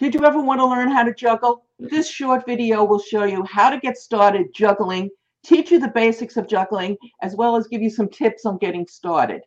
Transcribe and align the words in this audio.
Did 0.00 0.14
you 0.14 0.24
ever 0.24 0.40
want 0.40 0.60
to 0.60 0.66
learn 0.66 0.90
how 0.90 1.02
to 1.02 1.12
juggle? 1.12 1.66
This 1.78 2.08
short 2.08 2.46
video 2.46 2.84
will 2.84 2.98
show 2.98 3.24
you 3.24 3.44
how 3.44 3.68
to 3.68 3.78
get 3.78 3.98
started 3.98 4.46
juggling, 4.54 5.10
teach 5.44 5.70
you 5.70 5.78
the 5.78 5.88
basics 5.88 6.38
of 6.38 6.48
juggling, 6.48 6.96
as 7.20 7.36
well 7.36 7.54
as 7.54 7.66
give 7.66 7.82
you 7.82 7.90
some 7.90 8.08
tips 8.08 8.46
on 8.46 8.56
getting 8.56 8.86
started. 8.86 9.42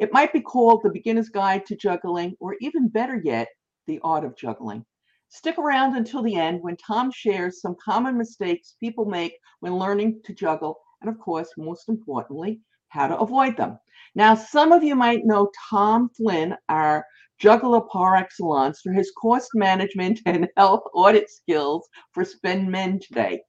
It 0.00 0.12
might 0.12 0.32
be 0.32 0.40
called 0.40 0.80
the 0.82 0.90
beginner's 0.90 1.28
guide 1.28 1.64
to 1.66 1.76
juggling, 1.76 2.34
or 2.40 2.56
even 2.60 2.88
better 2.88 3.20
yet, 3.22 3.46
the 3.86 4.00
art 4.02 4.24
of 4.24 4.36
juggling. 4.36 4.84
Stick 5.28 5.56
around 5.56 5.94
until 5.94 6.24
the 6.24 6.34
end 6.34 6.62
when 6.62 6.76
Tom 6.78 7.12
shares 7.12 7.60
some 7.60 7.76
common 7.80 8.18
mistakes 8.18 8.74
people 8.80 9.04
make 9.04 9.38
when 9.60 9.76
learning 9.76 10.20
to 10.24 10.34
juggle, 10.34 10.80
and 11.00 11.10
of 11.10 11.20
course, 11.20 11.50
most 11.56 11.88
importantly, 11.88 12.60
how 12.88 13.06
to 13.06 13.16
avoid 13.18 13.56
them. 13.56 13.78
Now, 14.16 14.34
some 14.34 14.72
of 14.72 14.82
you 14.82 14.96
might 14.96 15.24
know 15.24 15.52
Tom 15.70 16.10
Flynn, 16.16 16.56
our 16.68 17.06
juggler 17.38 17.80
par 17.80 18.16
excellence, 18.16 18.80
for 18.82 18.92
his 18.92 19.12
cost 19.20 19.50
management 19.54 20.20
and 20.26 20.48
health 20.56 20.82
audit 20.94 21.30
skills 21.30 21.88
for 22.12 22.24
SpendMend 22.24 23.06
today. 23.06 23.42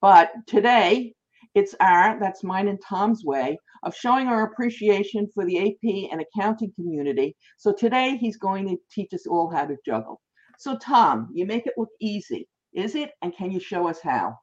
But 0.00 0.32
today, 0.46 1.14
it's 1.54 1.74
our, 1.80 2.18
that's 2.20 2.44
mine 2.44 2.68
and 2.68 2.78
Tom's 2.86 3.24
way, 3.24 3.58
of 3.82 3.94
showing 3.94 4.26
our 4.26 4.44
appreciation 4.44 5.28
for 5.34 5.44
the 5.44 5.58
AP 5.58 6.10
and 6.10 6.20
accounting 6.20 6.72
community. 6.74 7.36
So 7.56 7.72
today, 7.72 8.16
he's 8.16 8.36
going 8.36 8.68
to 8.68 8.76
teach 8.90 9.12
us 9.14 9.26
all 9.26 9.50
how 9.50 9.66
to 9.66 9.76
juggle. 9.84 10.20
So, 10.58 10.76
Tom, 10.76 11.28
you 11.32 11.46
make 11.46 11.66
it 11.66 11.74
look 11.76 11.90
easy. 12.00 12.48
Is 12.74 12.94
it? 12.94 13.10
And 13.22 13.34
can 13.36 13.50
you 13.50 13.60
show 13.60 13.88
us 13.88 14.00
how? 14.02 14.38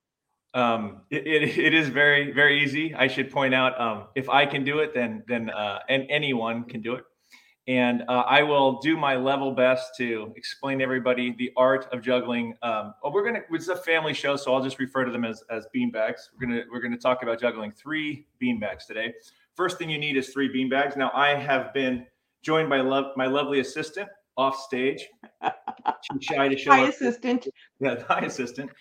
Um, 0.56 1.02
it, 1.10 1.26
it, 1.26 1.58
it 1.58 1.74
is 1.74 1.90
very 1.90 2.32
very 2.32 2.64
easy. 2.64 2.94
I 2.94 3.08
should 3.08 3.32
point 3.32 3.56
out 3.56 3.80
um, 3.80 4.06
if 4.16 4.30
I 4.30 4.46
can 4.46 4.64
do 4.64 4.80
it, 4.80 4.94
then 4.94 5.24
then 5.28 5.50
uh, 5.50 5.80
and 5.90 6.06
anyone 6.10 6.64
can 6.66 6.82
do 6.82 6.94
it. 6.96 7.04
And 7.68 8.04
uh, 8.10 8.24
I 8.28 8.44
will 8.44 8.80
do 8.80 8.98
my 8.98 9.16
level 9.16 9.54
best 9.54 9.96
to 9.98 10.34
explain 10.36 10.80
to 10.80 10.84
everybody 10.84 11.34
the 11.38 11.52
art 11.56 11.88
of 11.94 12.02
juggling. 12.02 12.56
Um, 12.62 12.94
well, 13.02 13.14
we're 13.14 13.24
gonna 13.24 13.40
it's 13.52 13.70
a 13.70 13.76
family 13.76 14.14
show, 14.14 14.36
so 14.36 14.54
I'll 14.54 14.64
just 14.64 14.80
refer 14.80 15.06
to 15.06 15.12
them 15.12 15.24
as 15.24 15.44
as 15.50 15.66
beanbags. 15.74 16.30
We're 16.34 16.48
gonna 16.48 16.64
we're 16.70 16.82
gonna 16.82 16.98
talk 16.98 17.24
about 17.24 17.40
juggling 17.40 17.72
three 17.72 18.28
beanbags 18.42 18.86
today. 18.86 19.14
First 19.56 19.78
thing 19.78 19.90
you 19.90 19.98
need 19.98 20.18
is 20.18 20.30
three 20.30 20.54
beanbags. 20.54 20.98
Now 20.98 21.12
I 21.14 21.36
have 21.36 21.74
been 21.74 22.06
joined 22.42 22.70
by 22.70 22.82
love 22.82 23.16
my 23.16 23.28
lovely 23.28 23.62
assistant 23.62 24.10
off 24.38 24.60
stage. 24.62 25.08
Too 25.44 26.20
shy 26.22 26.48
to 26.48 26.58
show 26.58 26.72
up. 26.72 26.90
assistant. 26.90 27.48
Yeah, 27.80 28.02
hi, 28.08 28.22
assistant. 28.22 28.72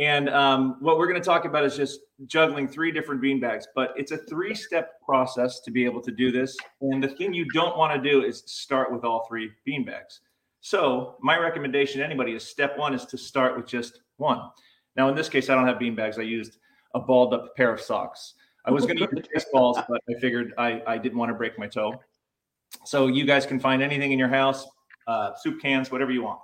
And 0.00 0.28
um, 0.30 0.76
what 0.80 0.98
we're 0.98 1.06
going 1.06 1.20
to 1.20 1.24
talk 1.24 1.44
about 1.44 1.64
is 1.64 1.76
just 1.76 2.00
juggling 2.26 2.68
three 2.68 2.92
different 2.92 3.20
beanbags, 3.20 3.64
but 3.74 3.92
it's 3.96 4.12
a 4.12 4.18
three 4.18 4.54
step 4.54 5.00
process 5.04 5.60
to 5.60 5.70
be 5.70 5.84
able 5.84 6.00
to 6.02 6.10
do 6.10 6.32
this. 6.32 6.56
And 6.80 7.02
the 7.02 7.08
thing 7.08 7.34
you 7.34 7.46
don't 7.52 7.76
want 7.76 8.02
to 8.02 8.10
do 8.10 8.24
is 8.24 8.42
start 8.46 8.92
with 8.92 9.04
all 9.04 9.26
three 9.28 9.50
beanbags. 9.66 10.20
So, 10.60 11.16
my 11.20 11.38
recommendation 11.38 12.00
to 12.00 12.04
anybody 12.04 12.32
is 12.32 12.44
step 12.44 12.76
one 12.76 12.92
is 12.92 13.04
to 13.06 13.16
start 13.16 13.56
with 13.56 13.66
just 13.66 14.00
one. 14.16 14.40
Now, 14.96 15.08
in 15.08 15.14
this 15.14 15.28
case, 15.28 15.48
I 15.48 15.54
don't 15.54 15.66
have 15.66 15.76
beanbags. 15.76 16.18
I 16.18 16.22
used 16.22 16.58
a 16.94 16.98
balled 16.98 17.34
up 17.34 17.54
pair 17.54 17.72
of 17.72 17.80
socks. 17.80 18.34
I 18.64 18.72
was 18.72 18.84
going 18.84 18.96
to 18.96 19.08
use 19.12 19.26
baseballs, 19.32 19.78
but 19.88 20.00
I 20.10 20.18
figured 20.18 20.54
I, 20.58 20.82
I 20.84 20.98
didn't 20.98 21.18
want 21.18 21.30
to 21.30 21.34
break 21.34 21.56
my 21.56 21.68
toe. 21.68 22.00
So, 22.84 23.06
you 23.06 23.24
guys 23.24 23.46
can 23.46 23.60
find 23.60 23.80
anything 23.80 24.10
in 24.10 24.18
your 24.18 24.28
house, 24.28 24.66
uh, 25.06 25.34
soup 25.34 25.60
cans, 25.60 25.90
whatever 25.90 26.10
you 26.10 26.22
want. 26.22 26.40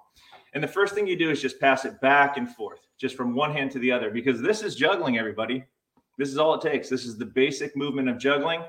And 0.55 0.63
the 0.63 0.69
first 0.69 0.95
thing 0.95 1.07
you 1.07 1.17
do 1.17 1.31
is 1.31 1.41
just 1.41 1.59
pass 1.61 1.85
it 1.85 2.01
back 2.01 2.37
and 2.37 2.49
forth, 2.49 2.87
just 2.99 3.17
from 3.17 3.35
one 3.35 3.53
hand 3.53 3.71
to 3.73 3.79
the 3.79 3.91
other, 3.91 4.11
because 4.11 4.41
this 4.41 4.63
is 4.63 4.75
juggling, 4.75 5.19
everybody. 5.19 5.65
This 6.19 6.29
is 6.29 6.37
all 6.37 6.55
it 6.55 6.61
takes. 6.61 6.89
This 6.89 7.07
is 7.07 7.17
the 7.17 7.25
basic 7.25 7.75
movement 7.75 8.09
of 8.09 8.19
juggling. 8.19 8.63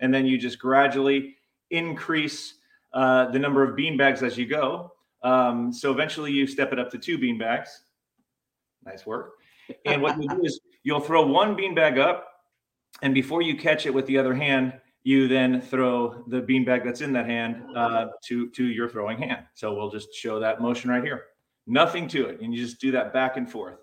And 0.00 0.12
then 0.12 0.26
you 0.26 0.36
just 0.36 0.58
gradually 0.58 1.36
increase 1.70 2.54
uh, 2.92 3.30
the 3.30 3.38
number 3.38 3.62
of 3.62 3.76
bean 3.76 3.96
bags 3.96 4.22
as 4.22 4.36
you 4.36 4.46
go. 4.46 4.92
Um, 5.22 5.72
so 5.72 5.92
eventually 5.92 6.32
you 6.32 6.46
step 6.46 6.72
it 6.72 6.78
up 6.78 6.90
to 6.90 6.98
two 6.98 7.18
bean 7.18 7.38
bags. 7.38 7.82
Nice 8.84 9.06
work. 9.06 9.34
And 9.84 10.02
what 10.02 10.20
you 10.20 10.28
do 10.28 10.40
is 10.44 10.60
you'll 10.82 11.00
throw 11.00 11.26
one 11.26 11.54
bean 11.56 11.74
bag 11.74 11.98
up, 11.98 12.26
and 13.02 13.14
before 13.14 13.42
you 13.42 13.56
catch 13.56 13.86
it 13.86 13.92
with 13.92 14.06
the 14.06 14.18
other 14.18 14.34
hand, 14.34 14.72
you 15.02 15.28
then 15.28 15.60
throw 15.60 16.24
the 16.28 16.42
beanbag 16.42 16.84
that's 16.84 17.00
in 17.00 17.12
that 17.12 17.26
hand 17.26 17.64
uh, 17.76 18.08
to 18.24 18.50
to 18.50 18.64
your 18.66 18.88
throwing 18.88 19.18
hand. 19.18 19.44
So 19.54 19.74
we'll 19.74 19.90
just 19.90 20.14
show 20.14 20.38
that 20.40 20.60
motion 20.60 20.90
right 20.90 21.02
here. 21.02 21.24
Nothing 21.66 22.08
to 22.08 22.26
it, 22.26 22.40
and 22.40 22.54
you 22.54 22.64
just 22.64 22.80
do 22.80 22.90
that 22.92 23.12
back 23.12 23.36
and 23.36 23.50
forth. 23.50 23.78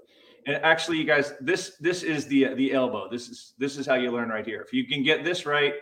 And 0.48 0.58
actually, 0.58 0.98
you 0.98 1.06
guys, 1.06 1.34
this 1.42 1.78
this 1.80 2.04
is 2.04 2.28
the 2.28 2.54
the 2.56 2.74
elbow. 2.74 3.10
This 3.10 3.30
is 3.30 3.54
this 3.58 3.78
is 3.78 3.86
how 3.86 3.96
you 3.96 4.12
learn 4.12 4.30
right 4.30 4.46
here. 4.46 4.62
If 4.62 4.74
you 4.74 4.86
can 4.88 5.04
get 5.04 5.24
this 5.24 5.46
right, 5.46 5.74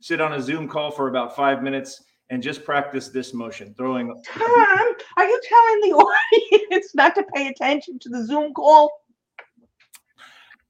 sit 0.00 0.20
on 0.20 0.34
a 0.34 0.40
Zoom 0.40 0.68
call 0.68 0.90
for 0.90 1.08
about 1.08 1.36
five 1.36 1.62
minutes 1.62 2.02
and 2.30 2.42
just 2.42 2.64
practice 2.64 3.08
this 3.08 3.34
motion, 3.34 3.74
throwing. 3.76 4.08
Tom, 4.24 4.40
are 5.16 5.26
you 5.26 5.40
telling 5.44 5.80
the 5.80 5.96
audience 6.62 6.94
not 6.94 7.14
to 7.16 7.24
pay 7.34 7.48
attention 7.48 7.98
to 7.98 8.08
the 8.08 8.24
Zoom 8.24 8.54
call? 8.54 8.90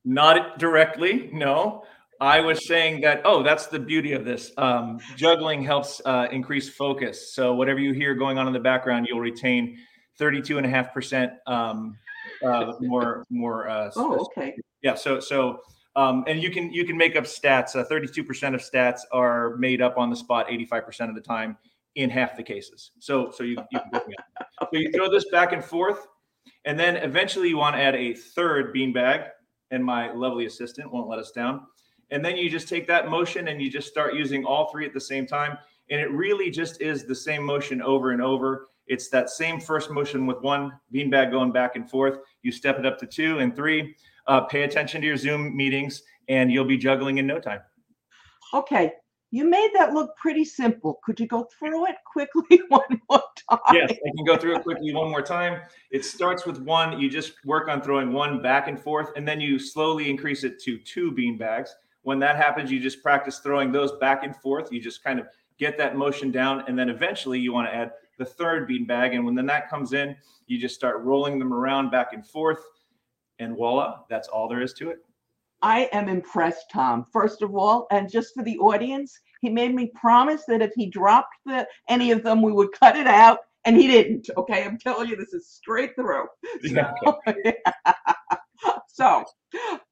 Not 0.04 0.58
directly, 0.58 1.30
no. 1.32 1.84
I 2.20 2.40
was 2.40 2.66
saying 2.66 3.00
that, 3.00 3.22
oh, 3.24 3.42
that's 3.42 3.66
the 3.66 3.78
beauty 3.78 4.12
of 4.12 4.24
this. 4.24 4.52
Um, 4.58 4.98
juggling 5.16 5.64
helps 5.64 6.02
uh, 6.04 6.28
increase 6.30 6.68
focus. 6.68 7.32
So 7.32 7.54
whatever 7.54 7.78
you 7.78 7.92
hear 7.92 8.14
going 8.14 8.36
on 8.36 8.46
in 8.46 8.52
the 8.52 8.60
background, 8.60 9.06
you'll 9.08 9.20
retain 9.20 9.78
32.5% 10.20 11.32
um, 11.46 11.96
uh, 12.44 12.72
more, 12.80 13.24
more. 13.30 13.68
Uh, 13.68 13.90
Oh, 13.96 14.18
okay. 14.26 14.54
Yeah. 14.82 14.94
So, 14.94 15.18
so, 15.18 15.60
um, 15.96 16.24
and 16.26 16.42
you 16.42 16.50
can, 16.50 16.70
you 16.72 16.84
can 16.84 16.96
make 16.96 17.16
up 17.16 17.24
stats. 17.24 17.74
Uh, 17.74 17.84
32% 17.88 18.54
of 18.54 18.60
stats 18.60 19.00
are 19.12 19.56
made 19.56 19.80
up 19.80 19.96
on 19.96 20.10
the 20.10 20.16
spot 20.16 20.48
85% 20.48 21.08
of 21.08 21.14
the 21.14 21.22
time 21.22 21.56
in 21.94 22.10
half 22.10 22.36
the 22.36 22.42
cases. 22.42 22.92
So, 22.98 23.30
so 23.30 23.44
you, 23.44 23.56
you 23.70 23.80
can 23.80 24.02
so 24.60 24.68
you 24.72 24.92
throw 24.94 25.10
this 25.10 25.24
back 25.30 25.52
and 25.52 25.64
forth, 25.64 26.06
and 26.64 26.78
then 26.78 26.96
eventually 26.96 27.48
you 27.48 27.56
want 27.56 27.76
to 27.76 27.82
add 27.82 27.94
a 27.94 28.14
third 28.14 28.74
beanbag, 28.74 29.28
and 29.70 29.84
my 29.84 30.12
lovely 30.12 30.46
assistant 30.46 30.92
won't 30.92 31.08
let 31.08 31.18
us 31.18 31.32
down. 31.32 31.62
And 32.10 32.24
then 32.24 32.36
you 32.36 32.50
just 32.50 32.68
take 32.68 32.86
that 32.88 33.08
motion 33.08 33.48
and 33.48 33.60
you 33.62 33.70
just 33.70 33.88
start 33.88 34.14
using 34.14 34.44
all 34.44 34.70
three 34.70 34.86
at 34.86 34.92
the 34.92 35.00
same 35.00 35.26
time. 35.26 35.56
And 35.90 36.00
it 36.00 36.10
really 36.10 36.50
just 36.50 36.80
is 36.80 37.04
the 37.04 37.14
same 37.14 37.44
motion 37.44 37.82
over 37.82 38.10
and 38.12 38.22
over. 38.22 38.66
It's 38.86 39.08
that 39.10 39.30
same 39.30 39.60
first 39.60 39.90
motion 39.90 40.26
with 40.26 40.40
one 40.40 40.72
beanbag 40.92 41.30
going 41.30 41.52
back 41.52 41.76
and 41.76 41.88
forth. 41.88 42.18
You 42.42 42.50
step 42.50 42.78
it 42.78 42.86
up 42.86 42.98
to 42.98 43.06
two 43.06 43.38
and 43.38 43.54
three. 43.54 43.94
Uh, 44.26 44.42
pay 44.42 44.62
attention 44.62 45.00
to 45.00 45.06
your 45.06 45.16
Zoom 45.16 45.56
meetings, 45.56 46.02
and 46.28 46.50
you'll 46.52 46.64
be 46.64 46.76
juggling 46.76 47.18
in 47.18 47.26
no 47.26 47.38
time. 47.38 47.60
Okay. 48.52 48.92
You 49.32 49.44
made 49.48 49.70
that 49.74 49.92
look 49.92 50.16
pretty 50.16 50.44
simple. 50.44 50.98
Could 51.04 51.20
you 51.20 51.28
go 51.28 51.48
through 51.56 51.86
it 51.86 51.96
quickly 52.04 52.62
one 52.68 53.00
more 53.08 53.22
time? 53.48 53.58
Yes, 53.72 53.92
I 53.92 54.10
can 54.16 54.24
go 54.26 54.36
through 54.36 54.56
it 54.56 54.64
quickly 54.64 54.92
one 54.92 55.08
more 55.08 55.22
time. 55.22 55.60
It 55.92 56.04
starts 56.04 56.46
with 56.46 56.58
one. 56.58 57.00
You 57.00 57.08
just 57.08 57.34
work 57.44 57.68
on 57.68 57.80
throwing 57.80 58.12
one 58.12 58.42
back 58.42 58.66
and 58.66 58.78
forth, 58.78 59.10
and 59.14 59.26
then 59.26 59.40
you 59.40 59.58
slowly 59.58 60.10
increase 60.10 60.42
it 60.42 60.60
to 60.64 60.78
two 60.78 61.12
beanbags. 61.12 61.68
When 62.02 62.18
that 62.20 62.36
happens, 62.36 62.70
you 62.70 62.80
just 62.80 63.02
practice 63.02 63.38
throwing 63.38 63.72
those 63.72 63.92
back 63.92 64.24
and 64.24 64.34
forth. 64.34 64.72
You 64.72 64.80
just 64.80 65.04
kind 65.04 65.20
of 65.20 65.26
get 65.58 65.76
that 65.78 65.96
motion 65.96 66.30
down, 66.30 66.64
and 66.66 66.78
then 66.78 66.88
eventually 66.88 67.38
you 67.38 67.52
want 67.52 67.68
to 67.68 67.74
add 67.74 67.92
the 68.18 68.24
third 68.24 68.68
beanbag. 68.68 69.14
And 69.14 69.24
when 69.24 69.34
then 69.34 69.46
that 69.46 69.68
comes 69.68 69.92
in, 69.92 70.16
you 70.46 70.58
just 70.58 70.74
start 70.74 71.02
rolling 71.02 71.38
them 71.38 71.52
around 71.52 71.90
back 71.90 72.12
and 72.12 72.26
forth, 72.26 72.64
and 73.38 73.56
voila, 73.56 74.00
that's 74.08 74.28
all 74.28 74.48
there 74.48 74.62
is 74.62 74.72
to 74.74 74.90
it. 74.90 74.98
I 75.62 75.90
am 75.92 76.08
impressed, 76.08 76.70
Tom. 76.72 77.04
First 77.12 77.42
of 77.42 77.54
all, 77.54 77.86
and 77.90 78.10
just 78.10 78.34
for 78.34 78.42
the 78.42 78.58
audience, 78.58 79.18
he 79.42 79.50
made 79.50 79.74
me 79.74 79.92
promise 79.94 80.44
that 80.48 80.62
if 80.62 80.72
he 80.74 80.86
dropped 80.86 81.34
the 81.44 81.66
any 81.88 82.10
of 82.10 82.22
them, 82.22 82.40
we 82.40 82.52
would 82.52 82.72
cut 82.72 82.96
it 82.96 83.06
out, 83.06 83.40
and 83.64 83.76
he 83.76 83.86
didn't. 83.86 84.28
Okay, 84.36 84.64
I'm 84.64 84.78
telling 84.78 85.08
you, 85.08 85.16
this 85.16 85.34
is 85.34 85.46
straight 85.46 85.94
through. 85.94 86.26
Yeah, 86.62 86.92
So, 87.04 87.18
so, 88.92 89.24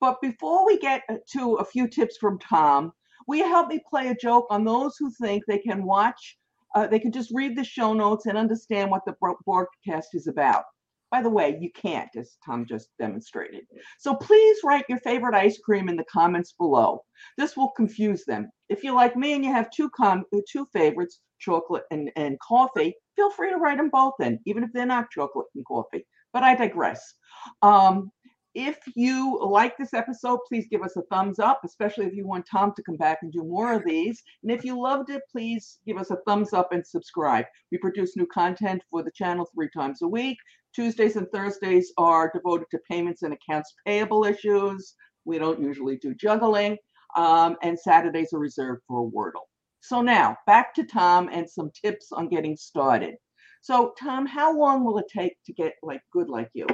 but 0.01 0.21
before 0.21 0.67
we 0.67 0.79
get 0.79 1.03
to 1.33 1.55
a 1.55 1.65
few 1.65 1.89
tips 1.89 2.17
from 2.19 2.39
Tom, 2.39 2.93
will 3.27 3.37
you 3.37 3.49
help 3.49 3.69
me 3.69 3.81
play 3.89 4.09
a 4.09 4.15
joke 4.17 4.47
on 4.51 4.65
those 4.65 4.97
who 4.99 5.11
think 5.11 5.45
they 5.47 5.59
can 5.59 5.85
watch, 5.85 6.39
uh, 6.75 6.87
they 6.87 6.99
can 6.99 7.13
just 7.13 7.31
read 7.35 7.57
the 7.57 7.65
show 7.65 7.93
notes 7.93 8.27
and 8.27 8.37
understand 8.37 8.91
what 8.91 9.05
the 9.07 9.17
broadcast 9.45 10.09
is 10.15 10.27
about? 10.27 10.65
By 11.11 11.23
the 11.23 11.31
way, 11.31 11.57
you 11.59 11.71
can't, 11.73 12.11
as 12.17 12.37
Tom 12.45 12.67
just 12.67 12.91
demonstrated. 12.99 13.63
So 13.99 14.15
please 14.15 14.59
write 14.63 14.85
your 14.91 14.99
favorite 14.99 15.35
ice 15.35 15.59
cream 15.59 15.89
in 15.89 15.97
the 15.97 16.05
comments 16.05 16.53
below. 16.53 17.03
This 17.39 17.57
will 17.57 17.71
confuse 17.71 18.25
them. 18.27 18.51
If 18.69 18.85
you're 18.85 18.95
like 18.95 19.17
me 19.17 19.33
and 19.33 19.43
you 19.43 19.51
have 19.51 19.71
two 19.71 19.89
com- 19.91 20.25
uh, 20.35 20.41
two 20.51 20.67
favorites, 20.73 21.21
chocolate 21.39 21.85
and, 21.91 22.11
and 22.17 22.39
coffee, 22.41 22.95
feel 23.17 23.31
free 23.31 23.51
to 23.51 23.57
write 23.57 23.79
them 23.79 23.89
both 23.91 24.15
in, 24.21 24.39
even 24.45 24.63
if 24.63 24.71
they're 24.73 24.85
not 24.85 25.11
chocolate 25.11 25.47
and 25.55 25.65
coffee. 25.65 26.07
But 26.33 26.43
I 26.43 26.55
digress. 26.55 27.15
Um, 27.63 28.11
if 28.59 28.77
you 28.97 29.39
like 29.41 29.79
this 29.79 29.95
episode, 29.95 30.41
please 30.49 30.67
give 30.69 30.83
us 30.83 30.97
a 30.97 31.03
thumbs 31.03 31.39
up, 31.39 31.61
especially 31.65 32.07
if 32.07 32.13
you 32.13 32.27
want 32.27 32.45
Tom 32.51 32.73
to 32.75 32.83
come 32.83 32.97
back 32.97 33.19
and 33.23 33.31
do 33.31 33.45
more 33.45 33.73
of 33.73 33.85
these. 33.85 34.21
And 34.43 34.51
if 34.51 34.65
you 34.65 34.81
loved 34.81 35.11
it, 35.11 35.23
please 35.31 35.79
give 35.87 35.97
us 35.97 36.11
a 36.11 36.19
thumbs 36.27 36.53
up 36.53 36.73
and 36.73 36.85
subscribe. 36.85 37.45
We 37.71 37.79
produce 37.79 38.17
new 38.17 38.27
content 38.27 38.83
for 38.91 39.05
the 39.05 39.13
channel 39.13 39.47
three 39.55 39.69
times 39.73 40.03
a 40.03 40.09
week. 40.09 40.39
Tuesdays 40.75 41.15
and 41.15 41.29
Thursdays 41.31 41.93
are 41.99 42.33
devoted 42.35 42.67
to 42.73 42.81
payments 42.91 43.23
and 43.23 43.33
accounts 43.33 43.73
payable 43.87 44.25
issues. 44.25 44.95
We 45.25 45.39
don't 45.39 45.63
usually 45.63 45.97
do 45.97 46.13
juggling. 46.15 46.79
Um, 47.17 47.57
and 47.63 47.79
Saturdays 47.79 48.33
are 48.33 48.41
reserved 48.41 48.83
for 48.89 49.09
Wordle. 49.09 49.47
So 49.81 50.03
now 50.03 50.37
back 50.49 50.75
to 50.75 50.85
Tom 50.85 51.31
and 51.33 51.49
some 51.49 51.71
tips 51.81 52.11
on 52.11 52.29
getting 52.29 52.57
started. 52.57 53.15
So, 53.63 53.95
Tom, 54.01 54.27
how 54.27 54.57
long 54.57 54.85
will 54.85 54.99
it 54.99 55.07
take 55.15 55.37
to 55.47 55.53
get 55.53 55.75
like 55.83 56.01
good 56.13 56.29
like 56.29 56.51
you? 56.55 56.67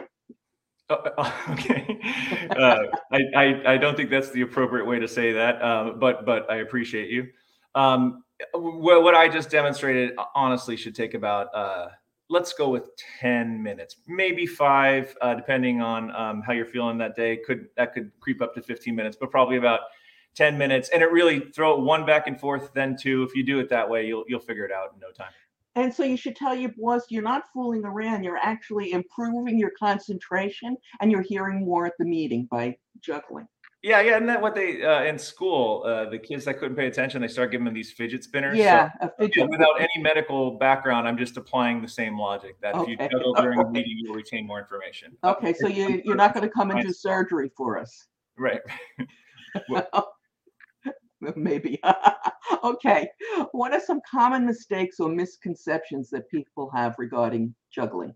Uh, 0.90 0.96
uh 1.16 1.32
okay, 1.50 1.98
uh, 2.50 2.82
I, 3.10 3.20
I, 3.36 3.72
I 3.72 3.76
don't 3.76 3.96
think 3.96 4.10
that's 4.10 4.30
the 4.30 4.42
appropriate 4.42 4.86
way 4.86 4.98
to 4.98 5.08
say 5.08 5.32
that, 5.32 5.60
uh, 5.62 5.92
but 5.92 6.24
but 6.26 6.50
I 6.50 6.56
appreciate 6.56 7.10
you. 7.10 7.28
Um, 7.74 8.24
what, 8.52 9.02
what 9.02 9.14
I 9.14 9.28
just 9.28 9.50
demonstrated 9.50 10.12
honestly 10.34 10.76
should 10.76 10.94
take 10.94 11.14
about 11.14 11.54
uh, 11.54 11.88
let's 12.30 12.52
go 12.52 12.68
with 12.68 12.90
10 13.20 13.62
minutes 13.62 13.96
maybe 14.06 14.46
five 14.46 15.14
uh, 15.20 15.34
depending 15.34 15.80
on 15.80 16.14
um, 16.14 16.42
how 16.42 16.52
you're 16.52 16.66
feeling 16.66 16.98
that 16.98 17.14
day. 17.14 17.38
Could 17.46 17.66
that 17.76 17.92
could 17.92 18.10
creep 18.20 18.42
up 18.42 18.54
to 18.54 18.62
15 18.62 18.94
minutes 18.94 19.16
but 19.18 19.30
probably 19.30 19.56
about 19.56 19.80
10 20.34 20.58
minutes. 20.58 20.88
And 20.88 21.02
it 21.02 21.12
really 21.12 21.40
throw 21.54 21.78
one 21.78 22.04
back 22.04 22.26
and 22.26 22.38
forth 22.38 22.72
then 22.74 22.96
two. 23.00 23.22
If 23.22 23.36
you 23.36 23.44
do 23.44 23.60
it 23.60 23.68
that 23.70 23.88
way 23.88 24.06
you'll 24.06 24.24
you'll 24.28 24.40
figure 24.40 24.64
it 24.64 24.72
out 24.72 24.92
in 24.94 25.00
no 25.00 25.10
time 25.10 25.32
and 25.76 25.92
so 25.92 26.02
you 26.02 26.16
should 26.16 26.36
tell 26.36 26.54
your 26.54 26.72
boss 26.78 27.02
you're 27.10 27.22
not 27.22 27.44
fooling 27.52 27.84
around 27.84 28.22
you're 28.22 28.38
actually 28.38 28.92
improving 28.92 29.58
your 29.58 29.72
concentration 29.78 30.76
and 31.00 31.10
you're 31.10 31.22
hearing 31.22 31.64
more 31.64 31.86
at 31.86 31.94
the 31.98 32.04
meeting 32.04 32.46
by 32.50 32.76
juggling 33.00 33.46
yeah, 33.84 34.00
yeah, 34.00 34.16
and 34.16 34.26
that 34.30 34.40
what 34.40 34.54
they 34.54 34.82
uh, 34.82 35.02
in 35.02 35.18
school, 35.18 35.84
uh, 35.84 36.08
the 36.08 36.18
kids 36.18 36.46
that 36.46 36.58
couldn't 36.58 36.74
pay 36.74 36.86
attention, 36.86 37.20
they 37.20 37.28
start 37.28 37.50
giving 37.50 37.66
them 37.66 37.74
these 37.74 37.92
fidget 37.92 38.24
spinners. 38.24 38.56
Yeah, 38.56 38.90
so, 38.98 39.10
fidget. 39.18 39.50
without 39.50 39.78
any 39.78 40.02
medical 40.02 40.52
background, 40.52 41.06
I'm 41.06 41.18
just 41.18 41.36
applying 41.36 41.82
the 41.82 41.88
same 41.88 42.18
logic 42.18 42.58
that 42.62 42.74
okay. 42.76 42.92
if 42.94 43.00
you 43.00 43.08
juggle 43.10 43.34
during 43.34 43.60
a 43.60 43.70
meeting, 43.70 43.98
you'll 43.98 44.14
retain 44.14 44.46
more 44.46 44.58
information. 44.58 45.14
Okay, 45.22 45.52
so 45.52 45.68
you 45.68 46.00
you're 46.02 46.16
not 46.16 46.32
going 46.32 46.48
to 46.48 46.50
come 46.50 46.70
and 46.70 46.80
do 46.80 46.94
surgery 46.94 47.50
for 47.54 47.78
us, 47.78 48.06
right? 48.38 48.62
well, 49.68 49.86
maybe. 51.36 51.80
okay, 52.64 53.08
what 53.52 53.72
are 53.72 53.80
some 53.80 54.00
common 54.08 54.46
mistakes 54.46 55.00
or 55.00 55.08
misconceptions 55.08 56.10
that 56.10 56.28
people 56.30 56.70
have 56.70 56.94
regarding 56.98 57.54
juggling? 57.70 58.14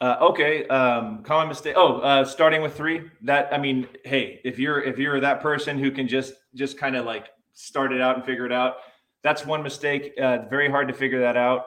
Uh, 0.00 0.16
okay, 0.20 0.66
um, 0.66 1.22
common 1.22 1.48
mistake. 1.48 1.74
Oh, 1.76 1.98
uh, 1.98 2.24
starting 2.24 2.60
with 2.60 2.76
three. 2.76 3.02
That 3.22 3.52
I 3.52 3.58
mean, 3.58 3.86
hey, 4.04 4.40
if 4.44 4.58
you're 4.58 4.82
if 4.82 4.98
you're 4.98 5.20
that 5.20 5.40
person 5.40 5.78
who 5.78 5.92
can 5.92 6.08
just 6.08 6.34
just 6.54 6.76
kind 6.76 6.96
of 6.96 7.04
like 7.04 7.28
start 7.52 7.92
it 7.92 8.00
out 8.00 8.16
and 8.16 8.24
figure 8.24 8.44
it 8.44 8.52
out, 8.52 8.76
that's 9.22 9.46
one 9.46 9.62
mistake. 9.62 10.12
Uh, 10.20 10.38
very 10.50 10.68
hard 10.68 10.88
to 10.88 10.94
figure 10.94 11.20
that 11.20 11.36
out. 11.36 11.66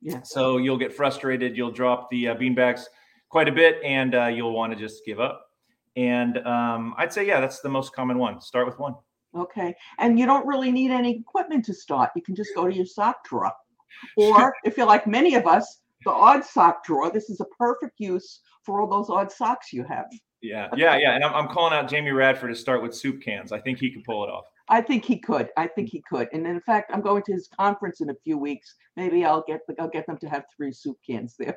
Yeah. 0.00 0.22
So 0.22 0.58
you'll 0.58 0.78
get 0.78 0.94
frustrated. 0.94 1.56
You'll 1.56 1.72
drop 1.72 2.10
the 2.10 2.28
uh, 2.28 2.34
beanbags 2.36 2.84
quite 3.28 3.48
a 3.48 3.52
bit, 3.52 3.82
and 3.82 4.14
uh, 4.14 4.26
you'll 4.26 4.52
want 4.52 4.72
to 4.72 4.78
just 4.78 5.04
give 5.04 5.18
up. 5.18 5.44
And 5.96 6.38
um, 6.46 6.94
I'd 6.96 7.12
say, 7.12 7.26
yeah, 7.26 7.40
that's 7.40 7.60
the 7.60 7.68
most 7.68 7.92
common 7.92 8.18
one. 8.18 8.40
Start 8.40 8.66
with 8.66 8.78
one. 8.78 8.94
Okay, 9.34 9.74
and 9.98 10.18
you 10.18 10.26
don't 10.26 10.46
really 10.46 10.70
need 10.70 10.90
any 10.90 11.18
equipment 11.18 11.64
to 11.66 11.74
start. 11.74 12.10
You 12.14 12.22
can 12.22 12.34
just 12.34 12.54
go 12.54 12.68
to 12.68 12.74
your 12.74 12.86
sock 12.86 13.24
drawer, 13.24 13.52
or 14.16 14.54
if 14.64 14.76
you're 14.76 14.86
like 14.86 15.06
many 15.06 15.34
of 15.34 15.46
us, 15.46 15.80
the 16.04 16.10
odd 16.10 16.44
sock 16.44 16.84
drawer. 16.84 17.10
This 17.10 17.30
is 17.30 17.40
a 17.40 17.46
perfect 17.58 17.94
use 17.98 18.40
for 18.64 18.80
all 18.80 18.88
those 18.88 19.10
odd 19.10 19.32
socks 19.32 19.72
you 19.72 19.84
have. 19.84 20.06
Yeah, 20.40 20.68
yeah, 20.76 20.96
yeah. 20.98 21.14
And 21.14 21.24
I'm, 21.24 21.34
I'm 21.34 21.48
calling 21.48 21.72
out 21.72 21.88
Jamie 21.88 22.10
Radford 22.10 22.50
to 22.50 22.54
start 22.54 22.82
with 22.82 22.94
soup 22.94 23.22
cans. 23.22 23.50
I 23.50 23.58
think 23.60 23.78
he 23.78 23.90
could 23.90 24.04
pull 24.04 24.24
it 24.24 24.30
off. 24.30 24.44
I 24.68 24.80
think 24.80 25.04
he 25.04 25.18
could. 25.18 25.50
I 25.56 25.66
think 25.66 25.90
he 25.90 26.02
could. 26.08 26.28
And 26.32 26.46
in 26.46 26.60
fact, 26.60 26.90
I'm 26.92 27.02
going 27.02 27.22
to 27.24 27.32
his 27.32 27.48
conference 27.58 28.00
in 28.00 28.10
a 28.10 28.14
few 28.24 28.38
weeks. 28.38 28.74
Maybe 28.96 29.24
I'll 29.24 29.44
get 29.46 29.60
the, 29.66 29.74
I'll 29.78 29.88
get 29.88 30.06
them 30.06 30.16
to 30.18 30.28
have 30.28 30.44
three 30.54 30.72
soup 30.72 30.96
cans 31.08 31.36
there. 31.38 31.56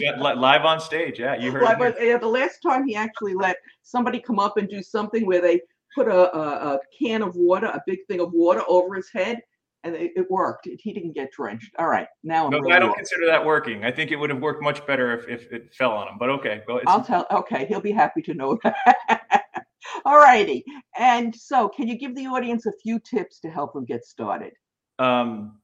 Yeah, 0.00 0.20
live 0.20 0.64
on 0.64 0.80
stage, 0.80 1.18
yeah. 1.18 1.36
You 1.36 1.52
heard. 1.52 1.62
Live, 1.62 1.94
yeah, 2.00 2.18
the 2.18 2.26
last 2.26 2.58
time 2.60 2.86
he 2.86 2.96
actually 2.96 3.34
let 3.34 3.56
somebody 3.82 4.20
come 4.20 4.38
up 4.38 4.56
and 4.56 4.68
do 4.68 4.82
something 4.82 5.26
where 5.26 5.40
they 5.40 5.60
put 5.94 6.08
a, 6.08 6.36
a, 6.36 6.74
a 6.74 6.78
can 6.98 7.22
of 7.22 7.34
water, 7.36 7.66
a 7.66 7.82
big 7.86 8.00
thing 8.08 8.20
of 8.20 8.32
water 8.32 8.62
over 8.68 8.94
his 8.94 9.10
head, 9.12 9.40
and 9.84 9.94
it, 9.96 10.12
it, 10.16 10.30
worked. 10.30 10.68
He 10.78 10.92
didn't 10.92 11.12
get 11.12 11.32
drenched. 11.32 11.74
All 11.78 11.88
right, 11.88 12.06
now 12.22 12.44
I'm. 12.46 12.50
No, 12.50 12.58
really 12.60 12.74
I 12.74 12.78
don't 12.78 12.94
consider 12.94 13.26
that 13.26 13.44
working. 13.44 13.84
I 13.84 13.90
think 13.90 14.10
it 14.10 14.16
would 14.16 14.30
have 14.30 14.40
worked 14.40 14.62
much 14.62 14.86
better 14.86 15.16
if, 15.16 15.28
if 15.28 15.52
it 15.52 15.74
fell 15.74 15.92
on 15.92 16.08
him. 16.08 16.14
But 16.18 16.30
okay, 16.30 16.62
go. 16.66 16.80
I'll 16.86 17.04
tell. 17.04 17.26
Okay, 17.30 17.66
he'll 17.66 17.80
be 17.80 17.92
happy 17.92 18.22
to 18.22 18.34
know 18.34 18.58
that. 18.62 19.54
All 20.04 20.16
righty. 20.16 20.64
And 20.96 21.34
so, 21.34 21.68
can 21.68 21.88
you 21.88 21.98
give 21.98 22.14
the 22.14 22.26
audience 22.26 22.66
a 22.66 22.72
few 22.82 23.00
tips 23.00 23.40
to 23.40 23.50
help 23.50 23.74
them 23.74 23.84
get 23.84 24.04
started? 24.04 24.52
Um. 24.98 25.58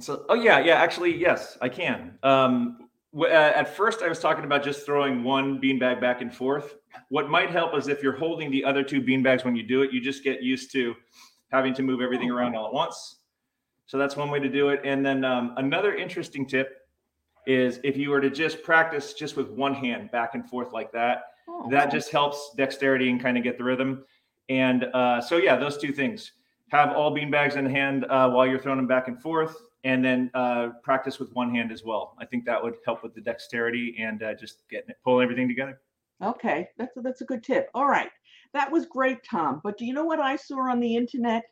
So, 0.00 0.26
oh 0.28 0.34
yeah, 0.34 0.58
yeah. 0.58 0.74
Actually, 0.74 1.16
yes, 1.16 1.56
I 1.62 1.68
can. 1.68 2.18
Um, 2.22 2.85
uh, 3.24 3.28
at 3.28 3.74
first, 3.76 4.02
I 4.02 4.08
was 4.08 4.18
talking 4.18 4.44
about 4.44 4.62
just 4.62 4.84
throwing 4.84 5.22
one 5.24 5.60
beanbag 5.60 6.00
back 6.00 6.20
and 6.20 6.34
forth. 6.34 6.76
What 7.08 7.30
might 7.30 7.50
help 7.50 7.76
is 7.76 7.88
if 7.88 8.02
you're 8.02 8.16
holding 8.16 8.50
the 8.50 8.64
other 8.64 8.82
two 8.82 9.00
beanbags 9.00 9.44
when 9.44 9.56
you 9.56 9.62
do 9.62 9.82
it, 9.82 9.92
you 9.92 10.00
just 10.00 10.24
get 10.24 10.42
used 10.42 10.72
to 10.72 10.94
having 11.50 11.74
to 11.74 11.82
move 11.82 12.00
everything 12.00 12.30
around 12.30 12.54
all 12.56 12.66
at 12.66 12.72
once. 12.72 13.16
So 13.86 13.98
that's 13.98 14.16
one 14.16 14.30
way 14.30 14.40
to 14.40 14.48
do 14.48 14.70
it. 14.70 14.80
And 14.84 15.06
then 15.06 15.24
um, 15.24 15.54
another 15.56 15.94
interesting 15.94 16.46
tip 16.46 16.82
is 17.46 17.78
if 17.84 17.96
you 17.96 18.10
were 18.10 18.20
to 18.20 18.30
just 18.30 18.62
practice 18.62 19.14
just 19.14 19.36
with 19.36 19.48
one 19.50 19.74
hand 19.74 20.10
back 20.10 20.34
and 20.34 20.48
forth 20.48 20.72
like 20.72 20.90
that, 20.92 21.22
oh, 21.48 21.68
that 21.70 21.92
just 21.92 22.10
helps 22.10 22.50
dexterity 22.56 23.08
and 23.08 23.22
kind 23.22 23.38
of 23.38 23.44
get 23.44 23.56
the 23.56 23.64
rhythm. 23.64 24.04
And 24.48 24.84
uh, 24.92 25.20
so, 25.20 25.36
yeah, 25.36 25.56
those 25.56 25.78
two 25.78 25.92
things 25.92 26.32
have 26.70 26.92
all 26.92 27.12
bean 27.12 27.30
bags 27.30 27.54
in 27.54 27.66
hand 27.66 28.04
uh, 28.06 28.28
while 28.30 28.46
you're 28.46 28.58
throwing 28.58 28.78
them 28.78 28.88
back 28.88 29.06
and 29.06 29.22
forth, 29.22 29.56
and 29.86 30.04
then 30.04 30.30
uh, 30.34 30.70
practice 30.82 31.20
with 31.20 31.32
one 31.32 31.54
hand 31.54 31.70
as 31.70 31.84
well. 31.84 32.16
I 32.18 32.26
think 32.26 32.44
that 32.44 32.62
would 32.62 32.74
help 32.84 33.02
with 33.04 33.14
the 33.14 33.20
dexterity 33.20 33.96
and 34.00 34.22
uh, 34.22 34.34
just 34.34 34.68
getting 34.68 34.90
it, 34.90 34.96
pulling 35.04 35.22
everything 35.22 35.46
together. 35.48 35.80
Okay, 36.22 36.68
that's 36.76 36.96
a, 36.96 37.00
that's 37.00 37.20
a 37.20 37.24
good 37.24 37.44
tip. 37.44 37.70
All 37.72 37.86
right, 37.86 38.10
that 38.52 38.70
was 38.70 38.86
great, 38.86 39.18
Tom. 39.22 39.60
But 39.62 39.78
do 39.78 39.84
you 39.84 39.92
know 39.94 40.04
what 40.04 40.18
I 40.18 40.36
saw 40.36 40.70
on 40.70 40.80
the 40.80 40.96
internet? 40.96 41.44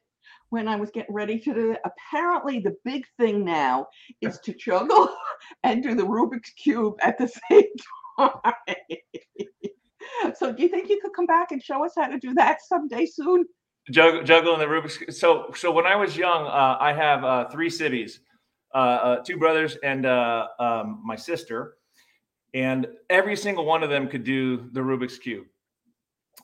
when 0.48 0.68
I 0.68 0.76
was 0.76 0.90
getting 0.90 1.14
ready 1.14 1.38
to 1.40 1.54
do 1.54 1.72
it. 1.72 1.80
Apparently, 1.84 2.58
the 2.60 2.74
big 2.84 3.04
thing 3.18 3.44
now 3.44 3.88
is 4.22 4.38
to 4.40 4.54
juggle 4.54 5.14
and 5.62 5.82
do 5.82 5.94
the 5.94 6.02
Rubik's 6.02 6.50
Cube 6.50 6.94
at 7.02 7.18
the 7.18 7.28
same 7.50 7.64
time. 8.18 8.54
so, 10.34 10.50
do 10.52 10.62
you 10.62 10.68
think 10.68 10.88
you 10.88 10.98
could 11.02 11.12
come 11.14 11.26
back 11.26 11.52
and 11.52 11.62
show 11.62 11.84
us 11.84 11.92
how 11.96 12.06
to 12.06 12.18
do 12.18 12.32
that 12.34 12.58
someday 12.66 13.04
soon? 13.04 13.44
Juggle, 13.90 14.22
juggling 14.22 14.60
the 14.60 14.66
Rubik's. 14.66 15.18
So, 15.18 15.52
so 15.54 15.70
when 15.70 15.86
I 15.86 15.96
was 15.96 16.16
young, 16.16 16.46
uh, 16.46 16.78
I 16.80 16.94
have 16.94 17.22
uh, 17.22 17.48
three 17.50 17.68
civvies, 17.68 18.20
uh, 18.74 18.76
uh 18.76 19.16
two 19.22 19.36
brothers 19.36 19.76
and 19.82 20.06
uh, 20.06 20.48
um, 20.58 21.00
my 21.04 21.16
sister, 21.16 21.76
and 22.52 22.86
every 23.08 23.36
single 23.36 23.64
one 23.64 23.82
of 23.82 23.90
them 23.90 24.08
could 24.08 24.24
do 24.24 24.68
the 24.72 24.80
Rubik's 24.80 25.18
cube, 25.18 25.46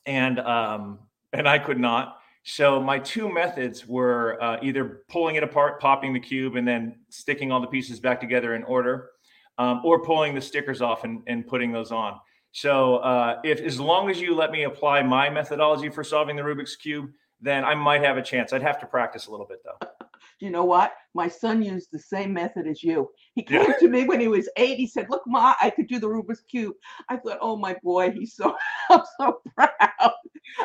and 0.06 0.38
um, 0.40 1.00
and 1.32 1.48
I 1.48 1.58
could 1.58 1.78
not. 1.78 2.18
So 2.42 2.80
my 2.80 2.98
two 2.98 3.32
methods 3.32 3.86
were 3.86 4.42
uh, 4.42 4.58
either 4.62 5.02
pulling 5.10 5.36
it 5.36 5.42
apart, 5.42 5.80
popping 5.80 6.12
the 6.12 6.20
cube, 6.20 6.56
and 6.56 6.66
then 6.66 6.96
sticking 7.10 7.52
all 7.52 7.60
the 7.60 7.66
pieces 7.66 8.00
back 8.00 8.20
together 8.20 8.54
in 8.54 8.64
order, 8.64 9.10
um, 9.58 9.82
or 9.84 10.02
pulling 10.02 10.34
the 10.34 10.40
stickers 10.40 10.80
off 10.80 11.04
and, 11.04 11.22
and 11.26 11.46
putting 11.46 11.70
those 11.70 11.92
on. 11.92 12.18
So 12.52 12.96
uh, 12.96 13.40
if 13.44 13.60
as 13.60 13.78
long 13.78 14.10
as 14.10 14.20
you 14.20 14.34
let 14.34 14.50
me 14.50 14.64
apply 14.64 15.02
my 15.02 15.30
methodology 15.30 15.90
for 15.90 16.02
solving 16.02 16.34
the 16.34 16.42
Rubik's 16.42 16.76
cube, 16.76 17.10
then 17.40 17.64
I 17.64 17.74
might 17.74 18.02
have 18.02 18.16
a 18.16 18.22
chance. 18.22 18.52
I'd 18.52 18.62
have 18.62 18.80
to 18.80 18.86
practice 18.86 19.26
a 19.26 19.30
little 19.30 19.46
bit 19.46 19.62
though. 19.64 20.08
You 20.40 20.50
know 20.50 20.64
what? 20.64 20.94
My 21.14 21.28
son 21.28 21.62
used 21.62 21.88
the 21.92 21.98
same 21.98 22.32
method 22.32 22.66
as 22.66 22.82
you. 22.82 23.10
He 23.34 23.42
came 23.42 23.62
yeah. 23.62 23.76
to 23.78 23.88
me 23.88 24.04
when 24.04 24.20
he 24.20 24.28
was 24.28 24.48
eight. 24.56 24.78
He 24.78 24.86
said, 24.86 25.08
"Look, 25.10 25.22
Ma, 25.26 25.54
I 25.60 25.70
could 25.70 25.86
do 25.86 25.98
the 25.98 26.08
Rubik's 26.08 26.40
cube." 26.40 26.74
I 27.08 27.16
thought, 27.16 27.38
"Oh 27.40 27.56
my 27.56 27.76
boy, 27.82 28.10
he's 28.10 28.34
so 28.34 28.56
I'm 28.90 29.02
so 29.18 29.40
proud." 29.54 30.12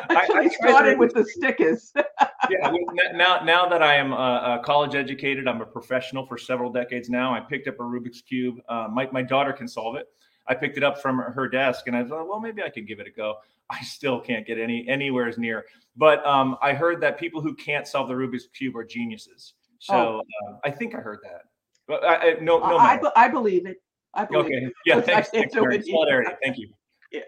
I, 0.08 0.42
he 0.42 0.48
started 0.50 0.98
with 0.98 1.12
the 1.14 1.24
stickers. 1.24 1.92
yeah, 2.50 2.72
now 3.14 3.42
now 3.44 3.68
that 3.68 3.82
I 3.82 3.94
am 3.94 4.12
a, 4.12 4.58
a, 4.60 4.62
college 4.64 4.94
educated, 4.94 5.46
I'm 5.46 5.60
a 5.60 5.66
professional 5.66 6.26
for 6.26 6.38
several 6.38 6.72
decades 6.72 7.08
now. 7.08 7.34
I 7.34 7.40
picked 7.40 7.68
up 7.68 7.76
a 7.78 7.82
Rubik's 7.82 8.22
cube. 8.22 8.60
Uh, 8.68 8.88
my 8.90 9.08
my 9.12 9.22
daughter 9.22 9.52
can 9.52 9.68
solve 9.68 9.96
it. 9.96 10.06
I 10.48 10.54
picked 10.54 10.76
it 10.76 10.84
up 10.84 11.00
from 11.02 11.18
her 11.18 11.48
desk, 11.48 11.88
and 11.88 11.96
I 11.96 12.04
thought, 12.04 12.28
well, 12.28 12.40
maybe 12.40 12.62
I 12.62 12.70
could 12.70 12.86
give 12.86 13.00
it 13.00 13.06
a 13.06 13.10
go. 13.10 13.36
I 13.70 13.82
still 13.82 14.20
can't 14.20 14.46
get 14.46 14.58
any 14.58 14.86
anywhere 14.88 15.28
as 15.28 15.38
near. 15.38 15.64
But 15.96 16.24
um, 16.26 16.56
I 16.62 16.72
heard 16.72 17.00
that 17.02 17.18
people 17.18 17.40
who 17.40 17.54
can't 17.54 17.86
solve 17.86 18.08
the 18.08 18.14
Rubik's 18.14 18.46
cube 18.48 18.76
are 18.76 18.84
geniuses. 18.84 19.54
So 19.80 19.94
oh. 19.94 20.20
uh, 20.48 20.56
I 20.64 20.70
think 20.70 20.94
I 20.94 20.98
heard 20.98 21.18
that. 21.22 21.42
But 21.88 22.04
I, 22.04 22.14
I 22.14 22.34
no, 22.40 22.58
no, 22.58 22.76
I, 22.78 23.00
I 23.14 23.28
believe 23.28 23.66
it. 23.66 23.76
I 24.14 24.24
believe 24.24 24.46
okay. 24.46 24.54
It. 24.54 24.72
Yeah. 24.86 25.00
Thanks. 25.00 25.30
thanks 25.30 25.54
Solidarity. 25.54 26.30
Thank 26.42 26.58
you. 26.58 26.68
Yeah. 27.12 27.20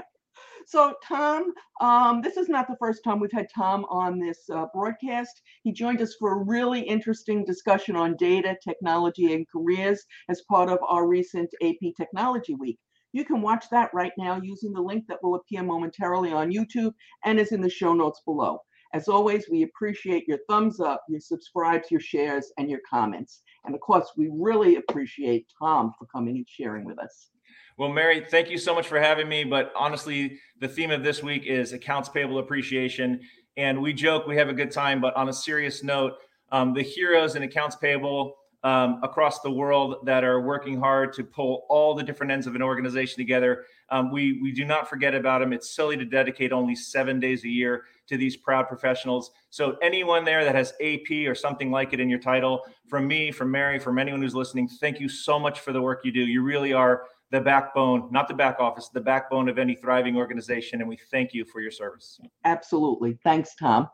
So 0.66 0.94
Tom, 1.02 1.52
um, 1.80 2.20
this 2.20 2.36
is 2.36 2.48
not 2.48 2.68
the 2.68 2.76
first 2.78 3.02
time 3.02 3.20
we've 3.20 3.32
had 3.32 3.46
Tom 3.54 3.86
on 3.88 4.18
this 4.18 4.38
uh, 4.52 4.66
broadcast. 4.74 5.40
He 5.62 5.72
joined 5.72 6.02
us 6.02 6.14
for 6.18 6.34
a 6.34 6.44
really 6.44 6.80
interesting 6.80 7.44
discussion 7.44 7.96
on 7.96 8.16
data, 8.16 8.56
technology, 8.62 9.32
and 9.32 9.46
careers 9.48 10.04
as 10.28 10.42
part 10.50 10.68
of 10.68 10.78
our 10.86 11.06
recent 11.06 11.48
AP 11.62 11.94
Technology 11.96 12.54
Week. 12.54 12.78
You 13.12 13.24
can 13.24 13.40
watch 13.40 13.64
that 13.70 13.90
right 13.94 14.12
now 14.18 14.40
using 14.42 14.72
the 14.72 14.82
link 14.82 15.06
that 15.08 15.22
will 15.22 15.36
appear 15.36 15.62
momentarily 15.62 16.32
on 16.32 16.52
YouTube 16.52 16.92
and 17.24 17.40
is 17.40 17.52
in 17.52 17.62
the 17.62 17.70
show 17.70 17.94
notes 17.94 18.20
below. 18.26 18.58
As 18.94 19.08
always, 19.08 19.48
we 19.50 19.64
appreciate 19.64 20.26
your 20.26 20.38
thumbs 20.48 20.80
up, 20.80 21.02
your 21.08 21.20
subscribes, 21.20 21.90
your 21.90 22.00
shares, 22.00 22.52
and 22.56 22.70
your 22.70 22.80
comments. 22.88 23.42
And 23.64 23.74
of 23.74 23.80
course, 23.80 24.12
we 24.16 24.30
really 24.32 24.76
appreciate 24.76 25.46
Tom 25.58 25.92
for 25.98 26.06
coming 26.06 26.36
and 26.36 26.46
sharing 26.48 26.86
with 26.86 26.98
us. 26.98 27.30
Well, 27.76 27.90
Mary, 27.90 28.24
thank 28.28 28.50
you 28.50 28.58
so 28.58 28.74
much 28.74 28.88
for 28.88 28.98
having 28.98 29.28
me. 29.28 29.44
But 29.44 29.72
honestly, 29.76 30.38
the 30.60 30.68
theme 30.68 30.90
of 30.90 31.04
this 31.04 31.22
week 31.22 31.44
is 31.46 31.72
accounts 31.72 32.08
payable 32.08 32.38
appreciation. 32.38 33.20
And 33.56 33.82
we 33.82 33.92
joke, 33.92 34.26
we 34.26 34.36
have 34.36 34.48
a 34.48 34.54
good 34.54 34.70
time. 34.70 35.00
But 35.00 35.14
on 35.16 35.28
a 35.28 35.32
serious 35.32 35.82
note, 35.82 36.14
um, 36.50 36.72
the 36.72 36.82
heroes 36.82 37.36
in 37.36 37.42
accounts 37.42 37.76
payable 37.76 38.34
um, 38.64 39.00
across 39.02 39.40
the 39.40 39.50
world 39.50 40.04
that 40.04 40.24
are 40.24 40.40
working 40.40 40.80
hard 40.80 41.12
to 41.12 41.22
pull 41.22 41.64
all 41.68 41.94
the 41.94 42.02
different 42.02 42.32
ends 42.32 42.46
of 42.46 42.54
an 42.54 42.62
organization 42.62 43.16
together. 43.16 43.64
Um, 43.90 44.10
we 44.10 44.40
we 44.42 44.52
do 44.52 44.64
not 44.64 44.88
forget 44.88 45.14
about 45.14 45.40
them. 45.40 45.52
It's 45.52 45.70
silly 45.70 45.96
to 45.96 46.04
dedicate 46.04 46.52
only 46.52 46.74
seven 46.74 47.20
days 47.20 47.44
a 47.44 47.48
year 47.48 47.84
to 48.08 48.16
these 48.16 48.36
proud 48.36 48.68
professionals. 48.68 49.30
So 49.50 49.76
anyone 49.80 50.24
there 50.24 50.44
that 50.44 50.54
has 50.54 50.72
AP 50.80 51.28
or 51.28 51.34
something 51.34 51.70
like 51.70 51.92
it 51.92 52.00
in 52.00 52.08
your 52.08 52.18
title, 52.18 52.64
from 52.88 53.06
me, 53.06 53.30
from 53.30 53.50
Mary, 53.50 53.78
from 53.78 53.98
anyone 53.98 54.22
who's 54.22 54.34
listening, 54.34 54.68
thank 54.68 54.98
you 54.98 55.08
so 55.08 55.38
much 55.38 55.60
for 55.60 55.72
the 55.72 55.80
work 55.80 56.04
you 56.04 56.10
do. 56.10 56.20
You 56.20 56.42
really 56.42 56.72
are 56.72 57.04
the 57.30 57.40
backbone, 57.40 58.08
not 58.10 58.26
the 58.26 58.34
back 58.34 58.58
office, 58.58 58.88
the 58.88 59.00
backbone 59.00 59.48
of 59.48 59.58
any 59.58 59.74
thriving 59.74 60.16
organization, 60.16 60.80
and 60.80 60.88
we 60.88 60.96
thank 61.10 61.34
you 61.34 61.44
for 61.44 61.60
your 61.60 61.70
service. 61.70 62.18
Absolutely. 62.44 63.18
Thanks, 63.22 63.54
Tom. 63.54 63.88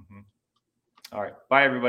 Mhm. 0.00 0.24
All 1.12 1.22
right, 1.22 1.34
bye 1.48 1.64
everybody. 1.64 1.78